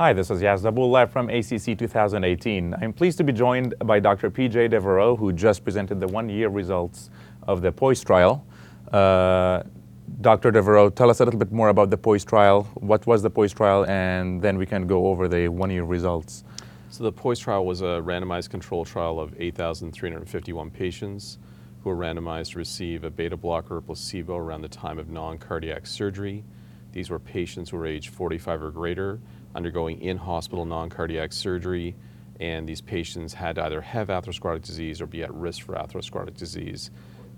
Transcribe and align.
Hi, 0.00 0.14
this 0.14 0.30
is 0.30 0.40
Yaz 0.40 0.62
Dabul 0.62 0.90
live 0.90 1.12
from 1.12 1.28
ACC 1.28 1.78
2018. 1.78 2.74
I'm 2.80 2.90
pleased 2.90 3.18
to 3.18 3.22
be 3.22 3.34
joined 3.34 3.74
by 3.84 4.00
Dr. 4.00 4.30
PJ 4.30 4.70
Devereaux, 4.70 5.14
who 5.14 5.30
just 5.30 5.62
presented 5.62 6.00
the 6.00 6.06
one-year 6.06 6.48
results 6.48 7.10
of 7.42 7.60
the 7.60 7.70
POISE 7.70 8.02
trial. 8.02 8.42
Uh, 8.90 9.62
Dr. 10.22 10.52
Devereaux, 10.52 10.88
tell 10.88 11.10
us 11.10 11.20
a 11.20 11.24
little 11.26 11.38
bit 11.38 11.52
more 11.52 11.68
about 11.68 11.90
the 11.90 11.98
POISE 11.98 12.24
trial. 12.24 12.62
What 12.76 13.06
was 13.06 13.20
the 13.20 13.28
POISE 13.28 13.52
trial? 13.52 13.84
And 13.90 14.40
then 14.40 14.56
we 14.56 14.64
can 14.64 14.86
go 14.86 15.08
over 15.08 15.28
the 15.28 15.48
one-year 15.48 15.84
results. 15.84 16.44
So 16.88 17.04
the 17.04 17.12
POISE 17.12 17.40
trial 17.40 17.66
was 17.66 17.82
a 17.82 18.00
randomized 18.02 18.48
control 18.48 18.86
trial 18.86 19.20
of 19.20 19.38
8,351 19.38 20.70
patients 20.70 21.36
who 21.84 21.90
were 21.90 21.96
randomized 21.96 22.52
to 22.52 22.58
receive 22.58 23.04
a 23.04 23.10
beta 23.10 23.36
blocker 23.36 23.76
or 23.76 23.80
placebo 23.82 24.38
around 24.38 24.62
the 24.62 24.68
time 24.68 24.98
of 24.98 25.10
non-cardiac 25.10 25.86
surgery. 25.86 26.42
These 26.92 27.10
were 27.10 27.18
patients 27.18 27.68
who 27.68 27.76
were 27.76 27.86
age 27.86 28.08
45 28.08 28.62
or 28.62 28.70
greater 28.70 29.20
undergoing 29.54 30.00
in-hospital 30.00 30.64
non-cardiac 30.64 31.32
surgery, 31.32 31.96
and 32.38 32.68
these 32.68 32.80
patients 32.80 33.34
had 33.34 33.56
to 33.56 33.64
either 33.64 33.80
have 33.80 34.08
atherosclerotic 34.08 34.62
disease 34.62 35.00
or 35.00 35.06
be 35.06 35.22
at 35.22 35.32
risk 35.34 35.62
for 35.62 35.74
atherosclerotic 35.74 36.36
disease. 36.36 36.90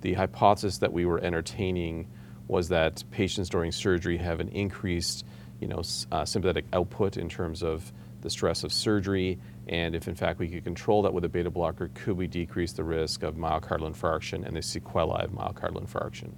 The 0.03 0.15
hypothesis 0.15 0.79
that 0.79 0.93
we 0.93 1.07
were 1.07 1.21
entertaining 1.21 2.09
was 2.49 2.69
that 2.69 3.03
patients 3.11 3.49
during 3.49 3.73
surgery 3.73 4.19
have 4.19 4.41
an 4.41 4.49
increased 4.49 5.25
you 5.61 5.69
know, 5.69 5.83
uh, 6.11 6.25
sympathetic 6.25 6.65
output 6.73 7.17
in 7.17 7.29
terms 7.29 7.63
of 7.63 7.93
the 8.21 8.31
stress 8.31 8.65
of 8.65 8.73
surgery, 8.73 9.39
and 9.69 9.95
if 9.95 10.09
in 10.09 10.15
fact 10.15 10.39
we 10.39 10.49
could 10.49 10.65
control 10.65 11.03
that 11.03 11.13
with 11.13 11.25
a 11.25 11.29
beta 11.29 11.51
blocker, 11.51 11.91
could 11.95 12.17
we 12.17 12.27
decrease 12.27 12.73
the 12.73 12.85
risk 12.85 13.23
of 13.23 13.35
myocardial 13.35 13.93
infarction 13.93 14.47
and 14.47 14.57
the 14.57 14.63
sequelae 14.63 15.25
of 15.25 15.31
myocardial 15.31 15.85
infarction? 15.85 16.33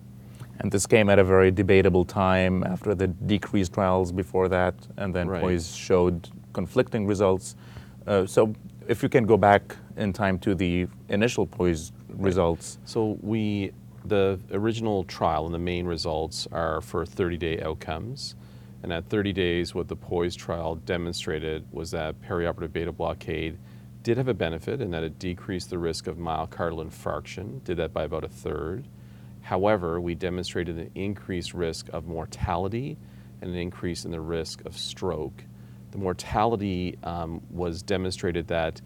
And 0.60 0.70
this 0.70 0.86
came 0.86 1.10
at 1.10 1.18
a 1.18 1.24
very 1.24 1.50
debatable 1.50 2.04
time 2.04 2.62
after 2.64 2.94
the 2.94 3.08
DECREASE 3.08 3.68
trials 3.68 4.12
before 4.12 4.48
that, 4.48 4.74
and 4.96 5.14
then 5.14 5.28
right. 5.28 5.42
POISE 5.42 5.74
showed 5.74 6.28
conflicting 6.52 7.06
results. 7.06 7.56
Uh, 8.06 8.24
so 8.26 8.54
if 8.86 9.02
you 9.02 9.08
can 9.08 9.26
go 9.26 9.36
back 9.36 9.76
in 9.96 10.12
time 10.12 10.38
to 10.40 10.54
the 10.54 10.86
initial 11.08 11.46
POISE 11.46 11.92
results. 12.08 12.78
So 12.84 13.18
we, 13.22 13.72
the 14.04 14.38
original 14.52 15.04
trial 15.04 15.46
and 15.46 15.54
the 15.54 15.58
main 15.58 15.86
results 15.86 16.46
are 16.52 16.80
for 16.80 17.04
30-day 17.04 17.60
outcomes. 17.62 18.34
And 18.82 18.92
at 18.92 19.08
30 19.08 19.32
days, 19.32 19.74
what 19.74 19.88
the 19.88 19.96
POISE 19.96 20.36
trial 20.36 20.74
demonstrated 20.74 21.64
was 21.72 21.90
that 21.92 22.20
perioperative 22.20 22.72
beta 22.72 22.92
blockade 22.92 23.58
did 24.02 24.18
have 24.18 24.28
a 24.28 24.34
benefit 24.34 24.82
in 24.82 24.90
that 24.90 25.02
it 25.02 25.18
decreased 25.18 25.70
the 25.70 25.78
risk 25.78 26.06
of 26.06 26.18
myocardial 26.18 26.86
infarction, 26.86 27.64
did 27.64 27.78
that 27.78 27.94
by 27.94 28.04
about 28.04 28.22
a 28.22 28.28
third. 28.28 28.86
However, 29.44 30.00
we 30.00 30.14
demonstrated 30.14 30.78
an 30.78 30.90
increased 30.94 31.52
risk 31.52 31.90
of 31.92 32.06
mortality 32.06 32.96
and 33.42 33.50
an 33.50 33.58
increase 33.58 34.06
in 34.06 34.10
the 34.10 34.20
risk 34.20 34.64
of 34.64 34.74
stroke. 34.74 35.44
The 35.90 35.98
mortality 35.98 36.96
um, 37.02 37.42
was 37.50 37.82
demonstrated 37.82 38.48
that 38.48 38.80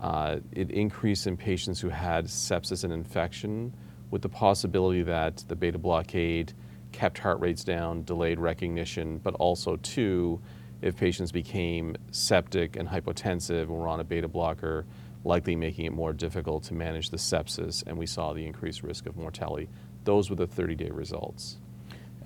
uh, 0.00 0.36
it 0.52 0.70
increased 0.70 1.26
in 1.26 1.36
patients 1.36 1.78
who 1.78 1.90
had 1.90 2.24
sepsis 2.24 2.84
and 2.84 2.92
infection 2.92 3.74
with 4.10 4.22
the 4.22 4.30
possibility 4.30 5.02
that 5.02 5.44
the 5.46 5.54
beta 5.54 5.76
blockade 5.76 6.54
kept 6.90 7.18
heart 7.18 7.38
rates 7.40 7.62
down, 7.62 8.02
delayed 8.04 8.38
recognition, 8.38 9.18
but 9.18 9.34
also 9.34 9.76
too, 9.76 10.40
if 10.80 10.96
patients 10.96 11.32
became 11.32 11.94
septic 12.12 12.76
and 12.76 12.88
hypotensive 12.88 13.64
and 13.64 13.68
were 13.68 13.88
on 13.88 14.00
a 14.00 14.04
beta 14.04 14.26
blocker, 14.26 14.86
likely 15.22 15.54
making 15.54 15.84
it 15.84 15.92
more 15.92 16.14
difficult 16.14 16.62
to 16.64 16.74
manage 16.74 17.10
the 17.10 17.16
sepsis, 17.16 17.84
and 17.86 17.98
we 17.98 18.06
saw 18.06 18.32
the 18.32 18.46
increased 18.46 18.82
risk 18.82 19.04
of 19.06 19.16
mortality. 19.16 19.68
Those 20.08 20.30
were 20.30 20.36
the 20.36 20.46
30-day 20.46 20.88
results. 20.88 21.58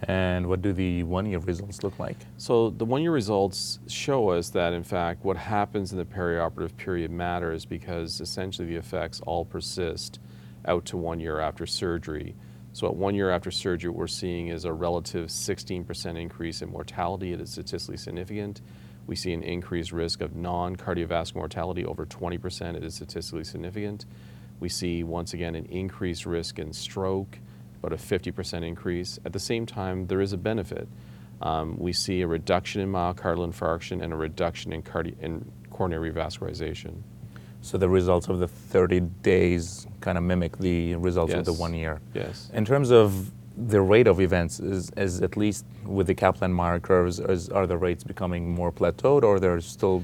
And 0.05 0.49
what 0.49 0.63
do 0.63 0.73
the 0.73 1.03
one-year 1.03 1.41
results 1.41 1.83
look 1.83 1.99
like? 1.99 2.17
So 2.37 2.71
the 2.71 2.85
one-year 2.85 3.11
results 3.11 3.81
show 3.89 4.29
us 4.29 4.51
that, 4.51 4.73
in 4.73 4.85
fact, 4.85 5.25
what 5.25 5.37
happens 5.37 5.91
in 5.91 5.99
the 5.99 6.05
perioperative 6.05 6.77
period 6.77 7.11
matters 7.11 7.65
because 7.65 8.21
essentially 8.21 8.69
the 8.69 8.77
effects 8.77 9.21
all 9.23 9.45
persist 9.45 10.21
out 10.65 10.85
to 10.85 10.97
one 10.97 11.19
year 11.19 11.41
after 11.41 11.67
surgery. 11.67 12.37
So 12.73 12.87
at 12.87 12.95
one 12.95 13.17
year 13.17 13.33
after 13.33 13.51
surgery, 13.51 13.91
what 13.91 13.99
we're 13.99 14.07
seeing 14.07 14.47
is 14.47 14.65
a 14.65 14.73
relative 14.73 15.27
16% 15.27 16.21
increase 16.21 16.63
in 16.63 16.71
mortality. 16.71 17.33
It 17.33 17.41
is 17.41 17.51
statistically 17.51 17.97
significant. 17.97 18.61
We 19.09 19.17
see 19.17 19.33
an 19.33 19.43
increased 19.43 19.91
risk 19.91 20.21
of 20.21 20.37
non-cardiovascular 20.37 21.35
mortality 21.35 21.85
over 21.85 22.07
20%. 22.07 22.77
It 22.77 22.85
is 22.85 22.95
statistically 22.95 23.43
significant. 23.43 24.07
We 24.61 24.69
see, 24.69 25.03
once 25.03 25.35
again, 25.35 25.57
an 25.57 25.65
increased 25.65 26.27
risk 26.27 26.61
in 26.61 26.73
stroke, 26.73 27.41
about 27.83 27.93
a 27.93 28.03
50% 28.03 28.65
increase. 28.65 29.19
At 29.25 29.33
the 29.33 29.41
same 29.41 29.67
time, 29.67 30.07
there 30.07 30.21
is 30.21 30.33
a 30.33 30.37
benefit. 30.37 30.89
Um, 31.41 31.77
we 31.79 31.93
see 31.93 32.21
a 32.21 32.27
reduction 32.27 32.81
in 32.81 32.91
myocardial 32.93 33.51
infarction 33.51 34.03
and 34.03 34.13
a 34.13 34.17
reduction 34.17 34.73
in, 34.73 34.83
cardi- 34.83 35.17
in 35.21 35.51
coronary 35.71 36.13
revascularization. 36.13 37.03
So 37.61 37.79
the 37.79 37.89
results 37.89 38.29
of 38.29 38.39
the 38.39 38.49
30 38.49 39.01
days 39.23 39.87
kind 40.01 40.17
of 40.17 40.25
mimic 40.25 40.59
the 40.59 40.95
results 40.97 41.31
yes. 41.31 41.41
of 41.41 41.45
the 41.45 41.53
one 41.53 41.75
year. 41.75 42.01
Yes. 42.15 42.51
In 42.55 42.65
terms 42.65 42.91
of 42.91 43.33
the 43.57 43.81
rate 43.81 44.07
of 44.07 44.21
events, 44.21 44.61
is, 44.61 44.91
is 44.97 45.21
at 45.21 45.37
least 45.37 45.65
with 45.85 46.07
the 46.07 46.15
Kaplan-Meier 46.15 46.81
curves, 46.81 47.19
is, 47.19 47.49
are 47.49 47.67
the 47.67 47.77
rates 47.77 48.05
becoming 48.05 48.55
more 48.55 48.73
plateaued 48.73 49.23
or 49.25 49.41
they're 49.41 49.61
still 49.61 50.03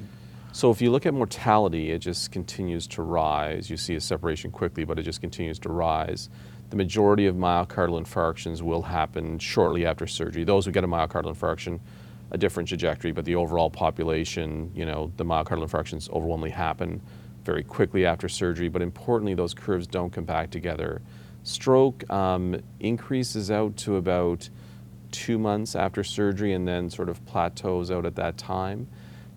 so 0.50 0.70
if 0.70 0.80
you 0.80 0.90
look 0.90 1.04
at 1.04 1.12
mortality, 1.12 1.90
it 1.92 1.98
just 1.98 2.32
continues 2.32 2.86
to 2.88 3.02
rise. 3.02 3.68
You 3.68 3.76
see 3.76 3.94
a 3.94 4.00
separation 4.00 4.50
quickly, 4.50 4.82
but 4.82 4.98
it 4.98 5.02
just 5.02 5.20
continues 5.20 5.58
to 5.60 5.68
rise 5.68 6.30
the 6.70 6.76
majority 6.76 7.26
of 7.26 7.34
myocardial 7.34 8.02
infarctions 8.02 8.62
will 8.62 8.82
happen 8.82 9.38
shortly 9.38 9.86
after 9.86 10.06
surgery. 10.06 10.44
Those 10.44 10.66
who 10.66 10.70
get 10.72 10.84
a 10.84 10.88
myocardial 10.88 11.34
infarction, 11.34 11.80
a 12.30 12.38
different 12.38 12.68
trajectory, 12.68 13.12
but 13.12 13.24
the 13.24 13.36
overall 13.36 13.70
population, 13.70 14.70
you 14.74 14.84
know, 14.84 15.10
the 15.16 15.24
myocardial 15.24 15.66
infarctions 15.66 16.10
overwhelmingly 16.10 16.50
happen 16.50 17.00
very 17.44 17.62
quickly 17.62 18.04
after 18.04 18.28
surgery, 18.28 18.68
but 18.68 18.82
importantly, 18.82 19.34
those 19.34 19.54
curves 19.54 19.86
don't 19.86 20.12
come 20.12 20.24
back 20.24 20.50
together. 20.50 21.00
Stroke 21.42 22.08
um, 22.10 22.60
increases 22.80 23.50
out 23.50 23.74
to 23.78 23.96
about 23.96 24.50
two 25.10 25.38
months 25.38 25.74
after 25.74 26.04
surgery 26.04 26.52
and 26.52 26.68
then 26.68 26.90
sort 26.90 27.08
of 27.08 27.24
plateaus 27.24 27.90
out 27.90 28.04
at 28.04 28.16
that 28.16 28.36
time. 28.36 28.86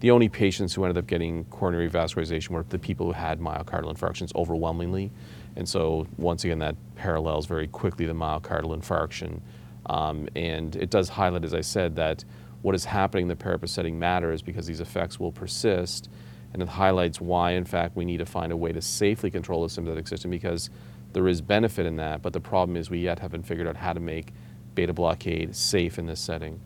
The 0.02 0.10
only 0.10 0.30
patients 0.30 0.74
who 0.74 0.84
ended 0.84 0.98
up 0.98 1.06
getting 1.06 1.46
coronary 1.46 1.88
vascularization 1.88 2.50
were 2.50 2.64
the 2.68 2.80
people 2.80 3.06
who 3.06 3.12
had 3.12 3.40
myocardial 3.40 3.96
infarctions 3.96 4.34
overwhelmingly. 4.36 5.12
And 5.56 5.70
so 5.70 6.08
once 6.18 6.44
again, 6.44 6.58
that 6.60 6.76
parallels 6.96 7.46
very 7.46 7.68
quickly 7.68 8.08
the 8.08 8.14
myocardial 8.14 8.76
infarction. 8.76 9.42
Um, 9.86 10.28
and 10.36 10.76
it 10.76 10.90
does 10.90 11.10
highlight, 11.10 11.44
as 11.44 11.54
I 11.54 11.62
said, 11.62 11.96
that 11.98 12.26
what 12.64 12.74
is 12.74 12.86
happening 12.86 13.24
in 13.24 13.28
the 13.28 13.36
perioperative 13.36 13.70
setting 13.70 14.00
matters 14.00 14.42
because 14.42 14.66
these 14.66 14.80
effects 14.80 15.20
will 15.20 15.32
persist. 15.32 16.10
And 16.54 16.64
it 16.64 16.68
highlights 16.68 17.22
why, 17.22 17.52
in 17.52 17.66
fact, 17.66 17.96
we 17.96 18.04
need 18.04 18.18
to 18.18 18.26
find 18.26 18.52
a 18.52 18.58
way 18.58 18.72
to 18.72 18.82
safely 18.82 19.30
control 19.30 19.62
the 19.62 19.70
sympathetic 19.70 20.08
system 20.08 20.32
because 20.32 20.72
there 21.14 21.28
is 21.28 21.42
benefit 21.42 21.86
in 21.86 21.98
that. 21.98 22.24
But 22.24 22.34
the 22.34 22.40
problem 22.40 22.76
is 22.76 22.90
we 22.90 23.00
yet 23.00 23.20
haven't 23.20 23.44
figured 23.44 23.68
out 23.68 23.76
how 23.76 23.94
to 23.94 24.00
make 24.00 24.34
beta 24.74 24.94
blockade 24.94 25.56
safe 25.56 26.00
in 26.00 26.08
this 26.08 26.20
setting. 26.20 26.60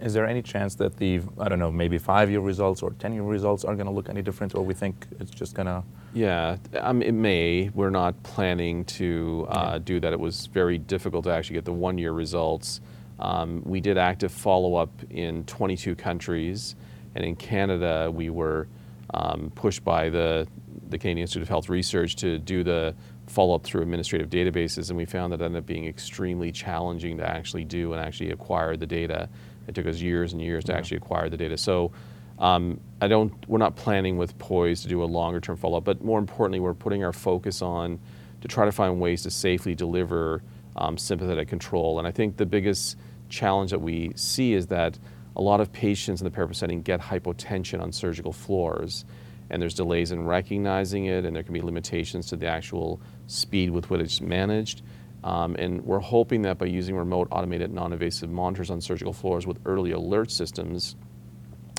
Is 0.00 0.12
there 0.12 0.26
any 0.26 0.42
chance 0.42 0.74
that 0.76 0.98
the, 0.98 1.20
I 1.38 1.48
don't 1.48 1.58
know, 1.58 1.72
maybe 1.72 1.96
five-year 1.96 2.40
results 2.40 2.82
or 2.82 2.90
10-year 2.90 3.22
results 3.22 3.64
are 3.64 3.74
going 3.74 3.86
to 3.86 3.92
look 3.92 4.08
any 4.10 4.20
different, 4.20 4.54
or 4.54 4.62
we 4.62 4.74
think 4.74 5.06
it's 5.20 5.30
just 5.30 5.54
going 5.54 5.66
to? 5.66 5.82
Yeah, 6.12 6.56
um, 6.80 7.00
it 7.02 7.12
may. 7.12 7.70
We're 7.74 7.90
not 7.90 8.22
planning 8.22 8.84
to 8.86 9.46
uh, 9.48 9.70
yeah. 9.72 9.78
do 9.78 10.00
that. 10.00 10.12
It 10.12 10.20
was 10.20 10.46
very 10.46 10.76
difficult 10.76 11.24
to 11.24 11.30
actually 11.30 11.54
get 11.54 11.64
the 11.64 11.72
one-year 11.72 12.12
results. 12.12 12.80
Um, 13.18 13.62
we 13.64 13.80
did 13.80 13.96
active 13.96 14.32
follow-up 14.32 14.90
in 15.10 15.44
22 15.44 15.94
countries, 15.94 16.76
and 17.14 17.24
in 17.24 17.34
Canada, 17.34 18.10
we 18.12 18.28
were 18.28 18.68
um, 19.14 19.50
pushed 19.54 19.82
by 19.82 20.10
the, 20.10 20.46
the 20.90 20.98
Canadian 20.98 21.22
Institute 21.22 21.42
of 21.42 21.48
Health 21.48 21.68
Research 21.68 22.16
to 22.16 22.38
do 22.38 22.62
the 22.62 22.94
follow-up 23.26 23.64
through 23.64 23.82
administrative 23.82 24.30
databases, 24.30 24.88
and 24.88 24.96
we 24.96 25.04
found 25.04 25.32
that 25.32 25.42
ended 25.42 25.58
up 25.58 25.66
being 25.66 25.86
extremely 25.86 26.52
challenging 26.52 27.16
to 27.18 27.28
actually 27.28 27.64
do 27.64 27.92
and 27.92 28.00
actually 28.00 28.30
acquire 28.30 28.76
the 28.76 28.86
data. 28.86 29.28
It 29.66 29.74
took 29.74 29.86
us 29.86 30.00
years 30.00 30.32
and 30.32 30.40
years 30.40 30.64
to 30.64 30.72
yeah. 30.72 30.78
actually 30.78 30.98
acquire 30.98 31.28
the 31.28 31.36
data. 31.36 31.56
So 31.56 31.92
um, 32.38 32.80
I 33.00 33.08
don't, 33.08 33.32
we're 33.48 33.58
not 33.58 33.76
planning 33.76 34.16
with 34.16 34.38
Poise 34.38 34.82
to 34.82 34.88
do 34.88 35.02
a 35.02 35.06
longer 35.06 35.40
term 35.40 35.56
follow-up, 35.56 35.84
but 35.84 36.04
more 36.04 36.18
importantly, 36.18 36.60
we're 36.60 36.74
putting 36.74 37.02
our 37.04 37.12
focus 37.12 37.62
on 37.62 37.98
to 38.42 38.48
try 38.48 38.64
to 38.64 38.72
find 38.72 39.00
ways 39.00 39.22
to 39.22 39.30
safely 39.30 39.74
deliver 39.74 40.42
um, 40.76 40.98
sympathetic 40.98 41.48
control. 41.48 41.98
And 41.98 42.06
I 42.06 42.10
think 42.10 42.36
the 42.36 42.46
biggest 42.46 42.96
challenge 43.28 43.70
that 43.70 43.80
we 43.80 44.12
see 44.14 44.52
is 44.52 44.68
that 44.68 44.98
a 45.34 45.42
lot 45.42 45.60
of 45.60 45.72
patients 45.72 46.20
in 46.20 46.24
the 46.24 46.30
perioperative 46.30 46.56
setting 46.56 46.82
get 46.82 47.00
hypotension 47.00 47.82
on 47.82 47.92
surgical 47.92 48.32
floors 48.32 49.04
and 49.50 49.60
there's 49.60 49.74
delays 49.74 50.12
in 50.12 50.24
recognizing 50.24 51.06
it 51.06 51.24
and 51.24 51.34
there 51.34 51.42
can 51.42 51.54
be 51.54 51.60
limitations 51.60 52.26
to 52.26 52.36
the 52.36 52.46
actual 52.46 53.00
speed 53.26 53.70
with 53.70 53.90
which 53.90 54.00
it's 54.00 54.20
managed. 54.20 54.82
Um, 55.24 55.56
and 55.58 55.84
we're 55.84 55.98
hoping 55.98 56.42
that 56.42 56.58
by 56.58 56.66
using 56.66 56.96
remote 56.96 57.28
automated 57.30 57.72
non-invasive 57.72 58.30
monitors 58.30 58.70
on 58.70 58.80
surgical 58.80 59.12
floors 59.12 59.46
with 59.46 59.58
early 59.64 59.90
alert 59.90 60.30
systems 60.30 60.96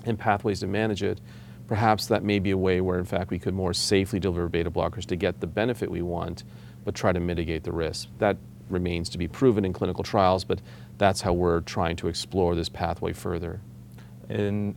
and 0.06 0.18
pathways 0.18 0.60
to 0.62 0.68
manage 0.68 1.04
it, 1.04 1.22
perhaps 1.68 2.08
that 2.08 2.24
may 2.24 2.40
be 2.40 2.52
a 2.52 2.58
way 2.58 2.82
where 2.82 3.00
in 3.00 3.06
fact 3.06 3.30
we 3.30 3.40
could 3.40 3.54
more 3.54 3.74
safely 3.74 4.20
deliver 4.20 4.48
beta 4.48 4.72
blockers 4.72 5.06
to 5.06 5.16
get 5.16 5.40
the 5.40 5.48
benefit 5.48 5.90
we 5.90 6.02
want, 6.02 6.44
but 6.84 6.96
try 6.96 7.12
to 7.12 7.20
mitigate 7.20 7.64
the 7.64 7.72
risk. 7.72 8.10
That 8.20 8.38
remains 8.70 9.10
to 9.10 9.18
be 9.18 9.28
proven 9.28 9.66
in 9.66 9.74
clinical 9.74 10.04
trials, 10.04 10.44
but 10.44 10.62
that's 10.98 11.22
how 11.22 11.34
we're 11.34 11.62
trying 11.62 11.96
to 11.98 12.08
explore 12.08 12.56
this 12.56 12.70
pathway 12.70 13.14
further. 13.14 13.62
In 14.30 14.76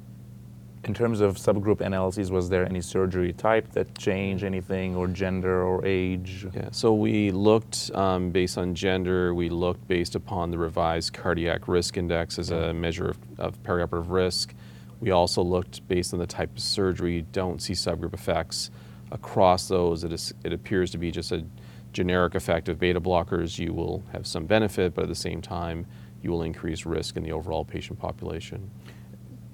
In 0.85 0.95
terms 0.95 1.21
of 1.21 1.37
subgroup 1.37 1.83
analyses, 1.83 2.31
was 2.31 2.49
there 2.49 2.65
any 2.65 2.81
surgery 2.81 3.35
type 3.35 3.71
that 3.73 3.99
changed 3.99 4.45
anything, 4.45 4.97
or 4.97 5.09
gender, 5.09 5.63
or 5.63 5.85
age? 5.85 6.47
Yeah, 6.55 6.69
so 6.73 6.95
we 6.95 7.31
looked 7.31 7.91
um, 7.95 8.31
based 8.31 8.57
on 8.57 8.75
gender, 8.75 9.35
we 9.35 9.51
looked 9.51 9.87
based 9.89 10.15
upon 10.15 10.51
the 10.51 10.57
revised 10.57 11.13
cardiac 11.13 11.69
risk 11.69 11.99
index 11.99 12.39
as 12.39 12.51
a 12.51 12.73
measure 12.73 13.11
of, 13.11 13.19
of 13.39 13.63
perioperative 13.63 14.11
risk. 14.11 14.55
We 15.01 15.11
also 15.11 15.43
looked 15.43 15.87
based 15.87 16.15
on 16.15 16.19
the 16.19 16.27
type 16.27 16.57
of 16.57 16.61
surgery, 16.63 17.27
don't 17.31 17.61
see 17.61 17.75
subgroup 17.75 18.15
effects. 18.15 18.71
Across 19.11 19.69
those, 19.69 20.03
it, 20.05 20.13
is, 20.13 20.33
it 20.45 20.53
appears 20.53 20.91
to 20.93 20.99
be 20.99 21.11
just 21.11 21.31
a 21.31 21.45
generic 21.93 22.35
effect 22.35 22.69
of 22.69 22.79
beta 22.79 23.01
blockers. 23.01 23.59
You 23.59 23.75
will 23.75 24.03
have 24.13 24.27
some 24.27 24.47
benefit, 24.47 24.95
but 24.95 25.03
at 25.03 25.09
the 25.09 25.15
same 25.15 25.43
time, 25.43 25.87
you 26.23 26.31
will 26.31 26.43
increase 26.43 26.87
risk 26.87 27.17
in 27.17 27.23
the 27.23 27.33
overall 27.33 27.65
patient 27.65 27.99
population. 27.99 28.71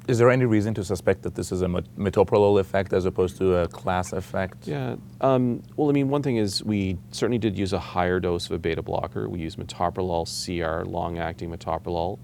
Is 0.08 0.18
there 0.18 0.30
any 0.30 0.44
reason 0.44 0.72
to 0.74 0.84
suspect 0.84 1.22
that 1.22 1.34
this 1.34 1.50
is 1.50 1.62
a 1.62 1.66
metoprolol 1.66 2.60
effect 2.60 2.92
as 2.92 3.06
opposed 3.06 3.38
to 3.38 3.56
a 3.56 3.66
class 3.66 4.12
effect? 4.12 4.68
Yeah. 4.68 4.94
Um, 5.20 5.64
well, 5.76 5.88
I 5.88 5.92
mean, 5.92 6.08
one 6.08 6.22
thing 6.22 6.36
is 6.36 6.62
we 6.62 6.96
certainly 7.10 7.38
did 7.38 7.58
use 7.58 7.72
a 7.72 7.80
higher 7.80 8.20
dose 8.20 8.46
of 8.46 8.52
a 8.52 8.58
beta 8.58 8.82
blocker. 8.82 9.28
We 9.28 9.40
used 9.40 9.58
metoprolol 9.58 10.26
CR, 10.26 10.88
long-acting 10.88 11.50
metoprolol. 11.50 12.20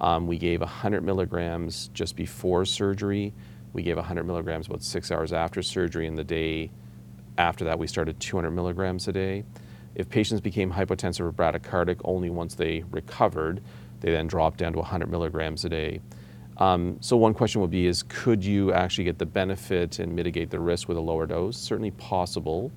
Um, 0.00 0.28
we 0.28 0.38
gave 0.38 0.60
100 0.60 1.02
milligrams 1.02 1.88
just 1.88 2.14
before 2.14 2.64
surgery. 2.64 3.34
We 3.72 3.82
gave 3.82 3.96
100 3.96 4.22
milligrams 4.24 4.68
about 4.68 4.84
six 4.84 5.10
hours 5.10 5.32
after 5.32 5.62
surgery, 5.62 6.06
and 6.06 6.16
the 6.16 6.24
day 6.24 6.70
after 7.38 7.64
that, 7.64 7.78
we 7.78 7.88
started 7.88 8.20
200 8.20 8.52
milligrams 8.52 9.08
a 9.08 9.12
day. 9.12 9.44
If 9.96 10.08
patients 10.08 10.40
became 10.40 10.70
hypotensive 10.70 11.20
or 11.20 11.32
bradycardic 11.32 12.00
only 12.04 12.30
once 12.30 12.54
they 12.54 12.84
recovered, 12.90 13.62
they 14.00 14.12
then 14.12 14.28
dropped 14.28 14.58
down 14.58 14.74
to 14.74 14.78
100 14.78 15.10
milligrams 15.10 15.64
a 15.64 15.68
day. 15.68 16.00
Um, 16.58 16.98
so 17.00 17.16
one 17.16 17.34
question 17.34 17.60
would 17.60 17.70
be 17.70 17.86
is 17.86 18.02
could 18.02 18.44
you 18.44 18.72
actually 18.72 19.04
get 19.04 19.18
the 19.18 19.26
benefit 19.26 19.98
and 19.98 20.14
mitigate 20.14 20.50
the 20.50 20.60
risk 20.60 20.88
with 20.88 20.96
a 20.96 21.00
lower 21.00 21.26
dose? 21.26 21.56
Certainly 21.56 21.92
possible. 21.92 22.72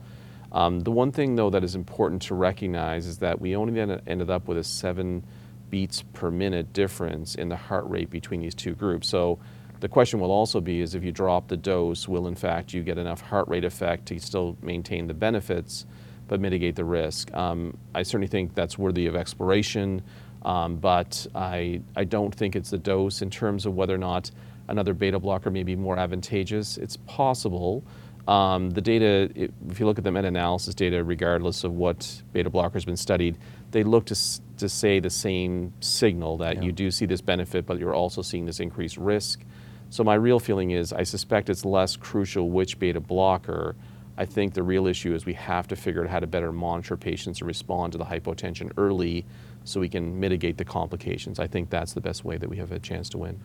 Um, 0.52 0.82
the 0.82 0.92
one 0.92 1.12
thing 1.12 1.36
though 1.36 1.50
that 1.50 1.64
is 1.64 1.76
important 1.76 2.22
to 2.24 2.36
recognize 2.36 3.06
is 3.06 3.20
that 3.20 3.40
we 3.40 3.56
only 3.56 3.80
ended 3.80 4.30
up 4.30 4.48
with 4.48 4.58
a 4.58 4.64
seven 4.64 5.24
beats 5.70 6.02
per 6.14 6.32
minute 6.32 6.74
difference 6.74 7.36
in 7.36 7.50
the 7.50 7.56
heart 7.56 7.88
rate 7.88 8.10
between 8.10 8.42
these 8.42 8.56
two 8.56 8.74
groups. 8.74 9.08
So 9.08 9.40
the 9.80 9.88
question 9.88 10.20
will 10.20 10.32
also 10.32 10.60
be 10.60 10.82
is 10.82 10.96
if 10.96 11.04
you 11.04 11.12
drop 11.12 11.48
the 11.48 11.58
dose, 11.58 12.08
will 12.08 12.28
in 12.28 12.36
fact 12.36 12.74
you 12.74 12.84
get 12.84 12.98
enough 12.98 13.22
heart 13.22 13.48
rate 13.48 13.64
effect 13.64 14.08
to 14.08 14.20
still 14.20 14.58
maintain 14.62 15.08
the 15.08 15.14
benefits 15.14 15.86
but 16.28 16.40
mitigate 16.40 16.76
the 16.76 16.84
risk? 16.86 17.34
Um, 17.34 17.78
I 17.96 18.04
certainly 18.04 18.28
think 18.28 18.56
that's 18.56 18.78
worthy 18.78 19.08
of 19.08 19.16
exploration. 19.16 20.04
Um, 20.44 20.78
but 20.78 21.28
I, 21.36 21.82
I 21.96 22.04
don't 22.06 22.34
think 22.34 22.56
it's 22.56 22.70
the 22.70 22.78
dose 22.78 23.22
in 23.22 23.30
terms 23.30 23.66
of 23.66 23.76
whether 23.76 23.94
or 23.94 23.98
not 23.98 24.32
another 24.68 24.94
beta 24.94 25.20
blocker 25.20 25.50
may 25.52 25.64
be 25.64 25.76
more 25.76 25.98
advantageous. 25.98 26.78
It's 26.78 26.98
possible. 26.98 27.84
Um, 28.28 28.70
the 28.70 28.82
data, 28.82 29.30
if 29.36 29.80
you 29.80 29.86
look 29.88 29.98
at 29.98 30.04
the 30.04 30.12
meta-analysis 30.12 30.76
data, 30.76 31.04
regardless 31.04 31.64
of 31.64 31.74
what 31.74 32.22
beta 32.32 32.50
blocker 32.50 32.76
has 32.76 32.86
been 32.86 32.96
studied, 32.98 33.38
they 33.72 33.84
look 33.84 34.06
to, 34.06 34.16
to 34.58 34.70
say 34.70 35.00
the 35.00 35.10
same 35.10 35.74
signal 35.80 36.38
that 36.38 36.58
Yeah. 36.58 36.62
you 36.64 36.72
do 36.72 36.92
see 36.92 37.06
this 37.08 37.22
benefit, 37.22 37.66
but 37.66 37.80
you're 37.80 37.96
also 37.96 38.22
seeing 38.22 38.46
this 38.46 38.60
increased 38.60 38.98
risk. 38.98 39.42
So 39.90 40.04
my 40.04 40.14
real 40.14 40.40
feeling 40.40 40.72
is 40.72 40.94
I 40.94 41.02
suspect 41.04 41.50
it's 41.50 41.66
less 41.66 41.96
crucial 41.96 42.52
which 42.52 42.78
beta 42.78 43.00
blocker. 43.00 43.76
I 44.20 44.26
think 44.26 44.54
the 44.54 44.64
real 44.64 44.86
issue 44.86 45.16
is 45.16 45.26
we 45.26 45.34
have 45.36 45.70
to 45.70 45.78
figure 45.78 46.04
out 46.04 46.10
how 46.10 46.20
to 46.20 46.28
better 46.28 46.52
monitor 46.52 46.98
patients 46.98 47.40
and 47.40 47.48
respond 47.48 47.94
to 47.94 47.98
the 47.98 48.04
hypotension 48.04 48.70
early 48.76 49.26
so 49.64 49.80
we 49.80 49.88
can 49.88 50.20
mitigate 50.20 50.58
the 50.58 50.66
complications. 50.66 51.40
I 51.40 51.48
think 51.48 51.70
that's 51.70 51.94
the 51.94 52.02
best 52.02 52.26
way 52.26 52.36
that 52.36 52.50
we 52.50 52.58
have 52.58 52.74
a 52.74 52.80
chance 52.80 53.08
to 53.10 53.18
win. 53.18 53.40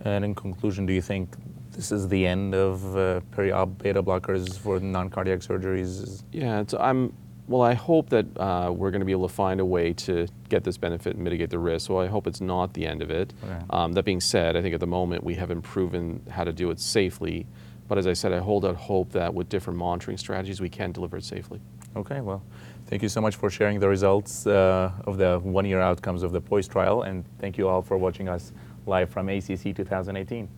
And 0.00 0.24
in 0.24 0.34
conclusion, 0.34 0.86
do 0.86 0.94
you 0.94 1.02
think 1.02 1.36
this 1.72 1.92
is 1.92 2.08
the 2.08 2.26
end 2.26 2.54
of 2.54 2.96
uh, 2.96 3.20
peri-op 3.32 3.82
beta 3.82 4.02
blockers 4.02 4.56
for 4.56 4.80
non-cardiac 4.80 5.40
surgeries? 5.40 6.22
Yeah, 6.32 6.64
I'm, 6.80 7.12
well, 7.46 7.60
I 7.60 7.74
hope 7.74 8.08
that 8.08 8.24
uh, 8.38 8.72
we're 8.74 8.90
going 8.90 9.00
to 9.00 9.06
be 9.06 9.12
able 9.12 9.28
to 9.28 9.34
find 9.34 9.60
a 9.60 9.64
way 9.66 9.92
to 9.92 10.26
get 10.48 10.64
this 10.64 10.78
benefit 10.78 11.16
and 11.16 11.24
mitigate 11.24 11.50
the 11.50 11.58
risk. 11.58 11.86
So 11.86 11.98
I 11.98 12.06
hope 12.06 12.26
it's 12.26 12.40
not 12.40 12.72
the 12.72 12.86
end 12.86 13.02
of 13.02 13.10
it. 13.10 13.34
Okay. 13.44 13.64
Um, 13.68 13.92
that 13.92 14.06
being 14.06 14.22
said, 14.22 14.56
I 14.56 14.62
think 14.62 14.72
at 14.72 14.80
the 14.80 14.86
moment 14.86 15.22
we 15.22 15.34
haven't 15.34 15.62
proven 15.62 16.22
how 16.30 16.44
to 16.44 16.52
do 16.52 16.70
it 16.70 16.80
safely. 16.80 17.46
But 17.88 17.98
as 17.98 18.06
I 18.06 18.14
said, 18.14 18.32
I 18.32 18.38
hold 18.38 18.64
out 18.64 18.76
hope 18.76 19.12
that 19.12 19.32
with 19.32 19.48
different 19.48 19.78
monitoring 19.78 20.16
strategies, 20.16 20.60
we 20.60 20.68
can 20.68 20.92
deliver 20.92 21.16
it 21.16 21.24
safely. 21.24 21.60
Okay, 21.96 22.20
well, 22.20 22.42
thank 22.86 23.02
you 23.02 23.08
so 23.08 23.20
much 23.20 23.36
for 23.36 23.50
sharing 23.50 23.78
the 23.78 23.88
results 23.88 24.46
uh, 24.46 24.90
of 25.04 25.18
the 25.18 25.38
one-year 25.40 25.80
outcomes 25.80 26.22
of 26.22 26.32
the 26.32 26.40
POISE 26.40 26.68
trial, 26.68 27.02
and 27.02 27.24
thank 27.38 27.58
you 27.58 27.68
all 27.68 27.82
for 27.82 27.96
watching 27.98 28.28
us 28.28 28.52
live 28.86 29.10
from 29.10 29.28
ACC 29.28 29.76
2018. 29.76 30.48